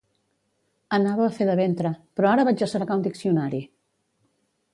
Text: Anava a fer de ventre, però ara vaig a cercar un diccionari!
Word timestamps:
Anava 0.97 1.25
a 1.27 1.33
fer 1.35 1.47
de 1.49 1.57
ventre, 1.59 1.91
però 2.17 2.31
ara 2.33 2.47
vaig 2.49 2.65
a 2.65 2.69
cercar 2.73 2.99
un 3.01 3.05
diccionari! 3.11 3.61